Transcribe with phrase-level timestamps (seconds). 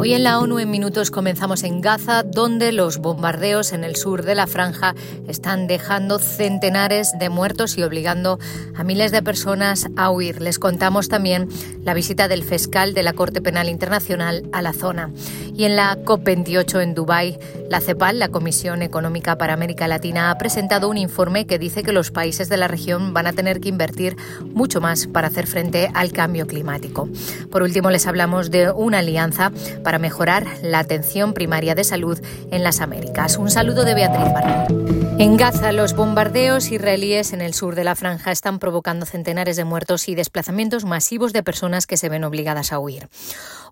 [0.00, 4.24] Hoy en la ONU en minutos comenzamos en Gaza, donde los bombardeos en el sur
[4.24, 4.94] de la franja
[5.28, 8.38] están dejando centenares de muertos y obligando
[8.74, 10.40] a miles de personas a huir.
[10.40, 11.50] Les contamos también
[11.84, 15.10] la visita del fiscal de la Corte Penal Internacional a la zona.
[15.54, 20.38] Y en la COP28 en Dubái, la CEPAL, la Comisión Económica para América Latina, ha
[20.38, 23.68] presentado un informe que dice que los países de la región van a tener que
[23.68, 24.16] invertir
[24.54, 27.08] mucho más para hacer frente al cambio climático.
[27.50, 29.52] Por último, les hablamos de una alianza
[29.84, 32.18] para mejorar la atención primaria de salud
[32.50, 33.36] en las Américas.
[33.36, 34.66] Un saludo de Beatriz Barral.
[35.18, 39.64] En Gaza, los bombardeos israelíes en el sur de la franja están provocando centenares de
[39.64, 43.08] muertos y desplazamientos masivos de personas que se ven obligadas a huir.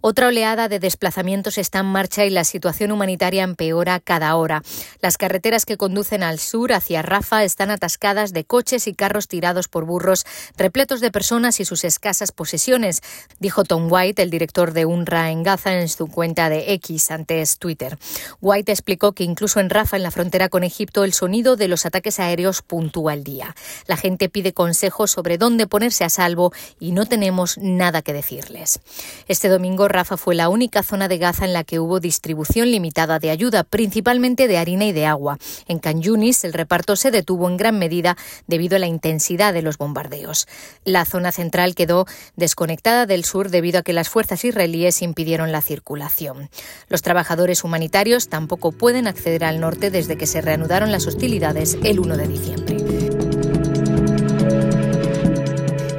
[0.00, 4.62] Otra oleada de desplazamientos está en marcha y la situación humanitaria empeora cada hora.
[5.02, 9.66] Las carreteras que conducen al sur hacia Rafa están atascadas de coches y carros tirados
[9.66, 10.24] por burros,
[10.56, 13.02] repletos de personas y sus escasas posesiones,
[13.40, 17.58] dijo Tom White, el director de UNRWA en Gaza, en su cuenta de X, antes
[17.58, 17.98] Twitter.
[18.40, 21.86] White explicó que incluso en Rafa, en la frontera con Egipto, el sonido de los
[21.86, 23.56] ataques aéreos puntúa el día.
[23.86, 28.80] La gente pide consejos sobre dónde ponerse a salvo y no tenemos nada que decirles.
[29.26, 33.18] Este domingo Rafa fue la única zona de Gaza en la que hubo distribución limitada
[33.18, 35.38] de ayuda, principalmente de harina y de agua.
[35.66, 38.16] En Can Yunis el reparto se detuvo en gran medida
[38.46, 40.46] debido a la intensidad de los bombardeos.
[40.84, 45.62] La zona central quedó desconectada del sur debido a que las fuerzas israelíes impidieron la
[45.62, 46.50] circulación.
[46.88, 52.00] Los trabajadores humanitarios tampoco pueden acceder al norte desde que se reanudaron las hostilidades el
[52.00, 52.77] 1 de diciembre.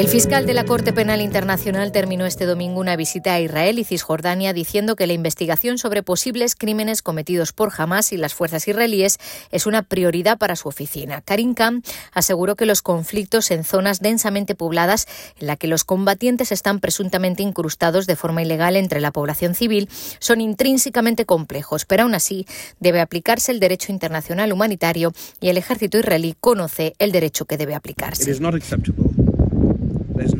[0.00, 3.84] El fiscal de la Corte Penal Internacional terminó este domingo una visita a Israel y
[3.84, 9.18] Cisjordania diciendo que la investigación sobre posibles crímenes cometidos por Hamas y las fuerzas israelíes
[9.50, 11.20] es una prioridad para su oficina.
[11.20, 11.82] Karim Khan
[12.14, 15.06] aseguró que los conflictos en zonas densamente pobladas
[15.38, 19.90] en la que los combatientes están presuntamente incrustados de forma ilegal entre la población civil
[20.18, 22.46] son intrínsecamente complejos, pero aún así
[22.78, 27.74] debe aplicarse el derecho internacional humanitario y el ejército israelí conoce el derecho que debe
[27.74, 28.30] aplicarse.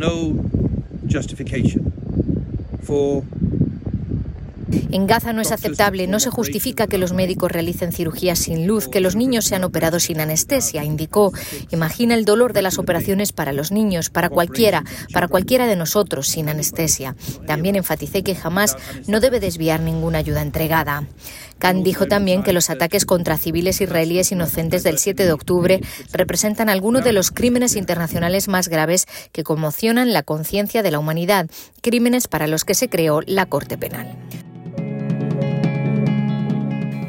[0.00, 0.32] No
[1.06, 1.92] justification
[2.82, 3.22] for
[4.92, 8.88] En Gaza no es aceptable, no se justifica que los médicos realicen cirugías sin luz,
[8.88, 11.32] que los niños sean operados sin anestesia, indicó.
[11.70, 16.28] Imagina el dolor de las operaciones para los niños, para cualquiera, para cualquiera de nosotros
[16.28, 17.16] sin anestesia.
[17.46, 18.76] También enfaticé que jamás
[19.06, 21.04] no debe desviar ninguna ayuda entregada.
[21.58, 25.80] Khan dijo también que los ataques contra civiles israelíes inocentes del 7 de octubre
[26.12, 31.50] representan algunos de los crímenes internacionales más graves que conmocionan la conciencia de la humanidad,
[31.82, 34.16] crímenes para los que se creó la Corte Penal.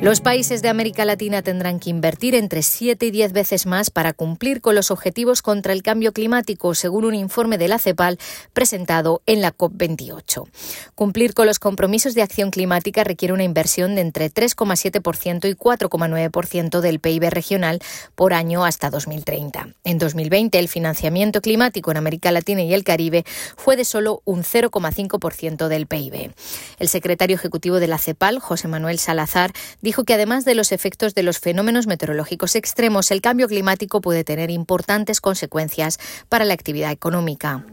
[0.01, 4.13] Los países de América Latina tendrán que invertir entre 7 y 10 veces más para
[4.13, 8.17] cumplir con los objetivos contra el cambio climático, según un informe de la CEPAL
[8.51, 10.49] presentado en la COP28.
[10.95, 16.79] Cumplir con los compromisos de acción climática requiere una inversión de entre 3,7% y 4,9%
[16.79, 17.79] del PIB regional
[18.15, 19.67] por año hasta 2030.
[19.83, 23.23] En 2020, el financiamiento climático en América Latina y el Caribe
[23.55, 26.33] fue de solo un 0,5% del PIB.
[26.79, 29.53] El secretario ejecutivo de la CEPAL, José Manuel Salazar,
[29.91, 34.49] que además de los efectos de los fenómenos meteorológicos extremos, el cambio climático puede tener
[34.49, 37.65] importantes consecuencias para la actividad económica.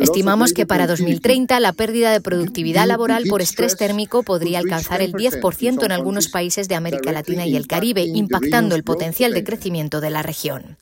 [0.00, 5.12] Estimamos que para 2030 la pérdida de productividad laboral por estrés térmico podría alcanzar el
[5.12, 10.00] 10% en algunos países de América Latina y el Caribe, impactando el potencial de crecimiento
[10.00, 10.76] de la región.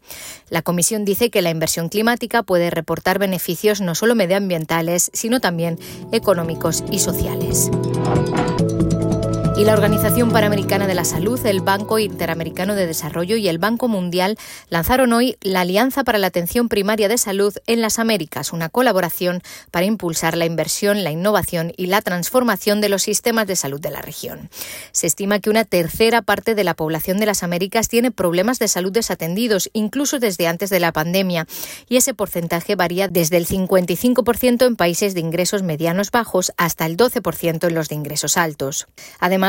[0.48, 5.78] La Comisión dice que la inversión climática puede reportar beneficios no solo medioambientales, sino también
[6.12, 7.70] económicos y sociales.
[9.60, 13.88] Y la Organización Panamericana de la Salud, el Banco Interamericano de Desarrollo y el Banco
[13.88, 14.38] Mundial
[14.70, 19.42] lanzaron hoy la Alianza para la Atención Primaria de Salud en las Américas, una colaboración
[19.70, 23.90] para impulsar la inversión, la innovación y la transformación de los sistemas de salud de
[23.90, 24.48] la región.
[24.92, 28.68] Se estima que una tercera parte de la población de las Américas tiene problemas de
[28.68, 31.46] salud desatendidos, incluso desde antes de la pandemia,
[31.86, 36.96] y ese porcentaje varía desde el 55% en países de ingresos medianos bajos hasta el
[36.96, 38.88] 12% en los de ingresos altos.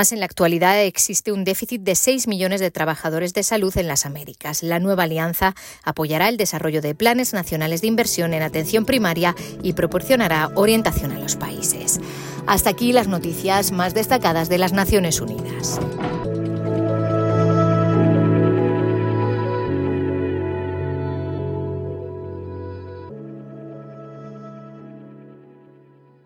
[0.01, 3.88] Además, en la actualidad existe un déficit de 6 millones de trabajadores de salud en
[3.88, 4.63] las Américas.
[4.63, 5.53] La nueva alianza
[5.83, 11.19] apoyará el desarrollo de planes nacionales de inversión en atención primaria y proporcionará orientación a
[11.19, 12.00] los países.
[12.48, 15.80] Hasta aquí las noticias más destacadas de las Naciones Unidas.